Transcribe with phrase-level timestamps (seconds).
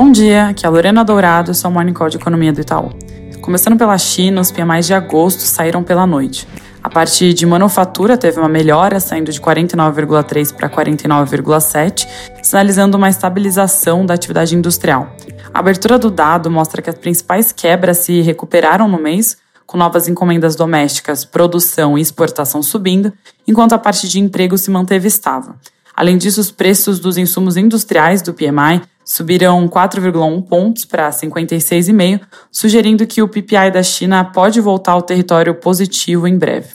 [0.00, 2.92] Bom dia, aqui é a Lorena Dourado, sou a Morning Call de Economia do Itaú.
[3.40, 6.46] Começando pela China, os PMIs de agosto saíram pela noite.
[6.80, 12.06] A parte de manufatura teve uma melhora, saindo de 49,3 para 49,7,
[12.44, 15.16] sinalizando uma estabilização da atividade industrial.
[15.52, 19.36] A abertura do dado mostra que as principais quebras se recuperaram no mês,
[19.66, 23.12] com novas encomendas domésticas, produção e exportação subindo,
[23.48, 25.54] enquanto a parte de emprego se manteve estável.
[25.92, 32.20] Além disso, os preços dos insumos industriais do PMI subiram 4,1 pontos para 56,5,
[32.52, 36.74] sugerindo que o PPI da China pode voltar ao território positivo em breve.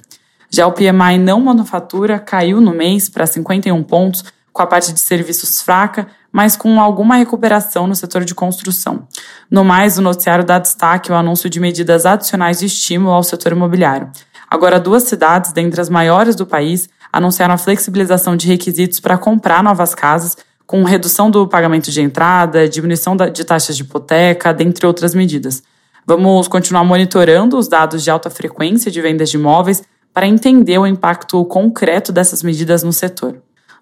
[0.50, 5.00] Já o PMI não manufatura caiu no mês para 51 pontos, com a parte de
[5.00, 9.08] serviços fraca, mas com alguma recuperação no setor de construção.
[9.50, 13.52] No mais, o noticiário dá destaque ao anúncio de medidas adicionais de estímulo ao setor
[13.52, 14.10] imobiliário.
[14.50, 19.64] Agora, duas cidades, dentre as maiores do país, anunciaram a flexibilização de requisitos para comprar
[19.64, 20.36] novas casas,
[20.74, 25.62] com redução do pagamento de entrada, diminuição de taxas de hipoteca, dentre outras medidas.
[26.04, 30.88] Vamos continuar monitorando os dados de alta frequência de vendas de imóveis para entender o
[30.88, 33.36] impacto concreto dessas medidas no setor.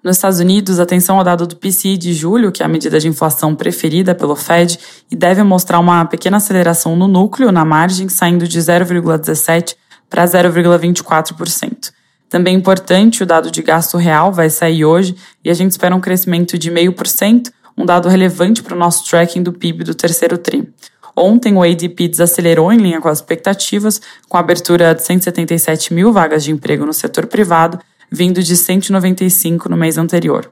[0.03, 3.08] Nos Estados Unidos, atenção ao dado do PCI de julho, que é a medida de
[3.08, 4.78] inflação preferida pelo Fed,
[5.09, 9.75] e deve mostrar uma pequena aceleração no núcleo, na margem, saindo de 0,17%
[10.09, 11.94] para 0,24%.
[12.32, 16.00] Também importante, o dado de gasto real vai sair hoje e a gente espera um
[16.00, 20.66] crescimento de 0,5%, um dado relevante para o nosso tracking do PIB do terceiro TRI.
[21.14, 26.14] Ontem, o ADP desacelerou em linha com as expectativas, com a abertura de 177 mil
[26.14, 27.78] vagas de emprego no setor privado
[28.09, 30.50] vindo de 195 no mês anterior.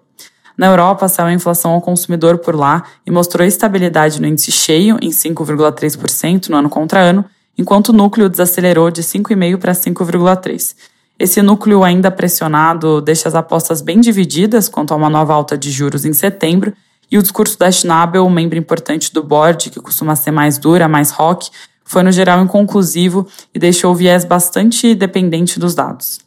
[0.58, 4.98] Na Europa, saiu a inflação ao consumidor por lá e mostrou estabilidade no índice cheio,
[5.02, 7.24] em 5,3% no ano contra ano,
[7.58, 10.76] enquanto o núcleo desacelerou de 5,5% para 5,3%.
[11.20, 15.70] Esse núcleo ainda pressionado deixa as apostas bem divididas quanto a uma nova alta de
[15.70, 16.74] juros em setembro,
[17.12, 21.12] e o discurso da Schnabel, membro importante do board, que costuma ser mais dura, mais
[21.12, 21.50] rock,
[21.84, 26.20] foi no geral inconclusivo e deixou o viés bastante dependente dos dados.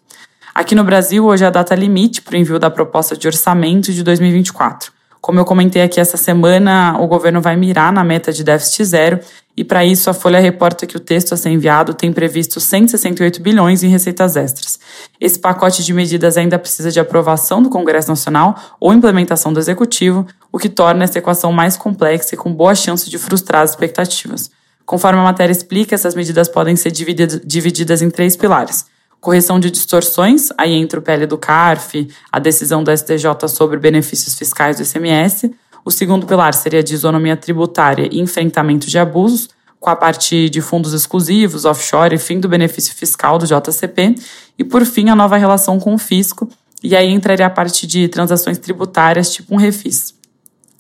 [0.55, 3.93] Aqui no Brasil, hoje é a data limite para o envio da proposta de orçamento
[3.93, 4.93] de 2024.
[5.22, 9.21] Como eu comentei aqui essa semana, o governo vai mirar na meta de déficit zero
[9.57, 13.43] e, para isso, a Folha reporta que o texto a ser enviado tem previsto 168
[13.43, 14.79] bilhões em receitas extras.
[15.21, 20.27] Esse pacote de medidas ainda precisa de aprovação do Congresso Nacional ou implementação do Executivo,
[20.51, 24.51] o que torna essa equação mais complexa e com boa chance de frustrar as expectativas.
[24.87, 28.87] Conforme a matéria explica, essas medidas podem ser divididas em três pilares
[29.23, 34.35] correção de distorções, aí entra o PL do CARF, a decisão do STJ sobre benefícios
[34.35, 35.55] fiscais do ICMS.
[35.84, 39.48] O segundo pilar seria de isonomia tributária e enfrentamento de abusos,
[39.81, 44.15] com a parte de fundos exclusivos, offshore e fim do benefício fiscal do JCP.
[44.56, 46.48] E, por fim, a nova relação com o fisco,
[46.82, 50.15] e aí entraria a parte de transações tributárias, tipo um refis.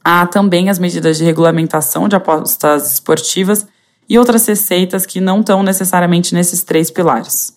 [0.04, 3.66] Há também as medidas de regulamentação de apostas esportivas
[4.08, 7.56] e outras receitas que não estão necessariamente nesses três pilares.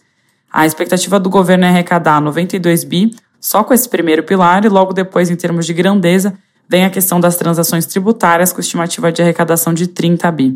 [0.51, 4.93] A expectativa do governo é arrecadar 92 bi só com esse primeiro pilar e logo
[4.93, 6.35] depois, em termos de grandeza,
[6.69, 10.55] vem a questão das transações tributárias com estimativa de arrecadação de 30 bi.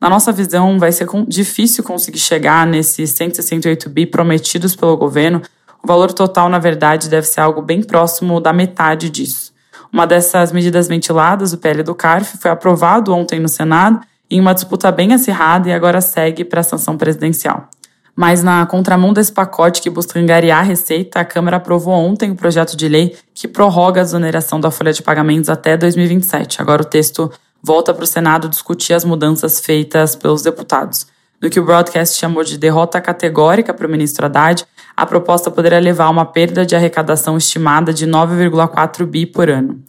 [0.00, 5.42] Na nossa visão, vai ser difícil conseguir chegar nesses 168 bi prometidos pelo governo.
[5.82, 9.52] O valor total, na verdade, deve ser algo bem próximo da metade disso.
[9.92, 14.00] Uma dessas medidas ventiladas, o PL do CARF, foi aprovado ontem no Senado
[14.30, 17.68] em uma disputa bem acirrada e agora segue para a sanção presidencial.
[18.18, 22.34] Mas na contramão desse pacote que busca angariar a receita, a Câmara aprovou ontem o
[22.34, 26.60] projeto de lei que prorroga a exoneração da folha de pagamentos até 2027.
[26.60, 27.30] Agora o texto
[27.62, 31.06] volta para o Senado discutir as mudanças feitas pelos deputados.
[31.40, 35.78] No que o broadcast chamou de derrota categórica para o ministro Haddad, a proposta poderia
[35.78, 39.80] levar a uma perda de arrecadação estimada de 9,4 bi por ano.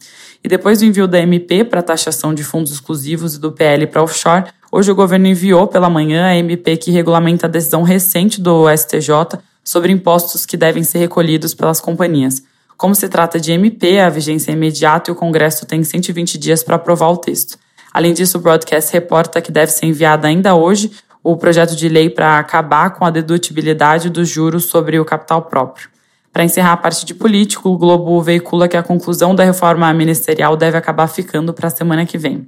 [0.44, 4.04] E depois do envio da MP para taxação de fundos exclusivos e do PL para
[4.04, 8.66] offshore, hoje o governo enviou pela manhã a MP que regulamenta a decisão recente do
[8.74, 12.42] STJ sobre impostos que devem ser recolhidos pelas companhias.
[12.76, 16.62] Como se trata de MP, a vigência é imediata e o Congresso tem 120 dias
[16.62, 17.58] para aprovar o texto.
[17.92, 20.90] Além disso, o broadcast reporta que deve ser enviado ainda hoje
[21.22, 25.90] o projeto de lei para acabar com a dedutibilidade dos juros sobre o capital próprio.
[26.32, 30.56] Para encerrar a parte de político, o Globo veicula que a conclusão da reforma ministerial
[30.56, 32.46] deve acabar ficando para a semana que vem.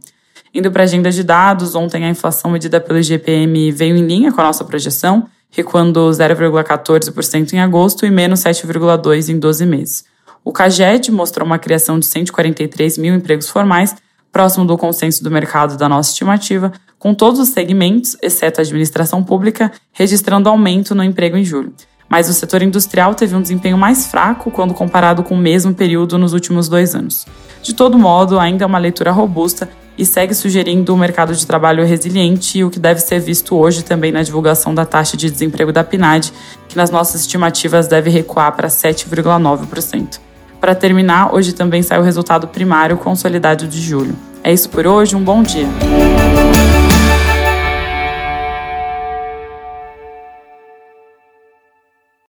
[0.54, 4.30] Indo para a agenda de dados, ontem a inflação medida pelo IGPM veio em linha
[4.30, 10.04] com a nossa projeção, recuando 0,14% em agosto e menos 7,2% em 12 meses.
[10.44, 13.94] O CAGED mostrou uma criação de 143 mil empregos formais,
[14.30, 19.22] próximo do consenso do mercado da nossa estimativa, com todos os segmentos, exceto a administração
[19.22, 21.72] pública, registrando aumento no emprego em julho.
[22.08, 26.18] mas o setor industrial teve um desempenho mais fraco quando comparado com o mesmo período
[26.18, 27.24] nos últimos dois anos.
[27.62, 31.84] De todo modo, ainda é uma leitura robusta e segue sugerindo um mercado de trabalho
[31.84, 35.84] resiliente, o que deve ser visto hoje também na divulgação da taxa de desemprego da
[35.84, 36.32] PNAD,
[36.68, 40.18] que nas nossas estimativas deve recuar para 7,9%.
[40.60, 44.16] Para terminar, hoje também sai o resultado primário consolidado de julho.
[44.42, 45.68] É isso por hoje, um bom dia.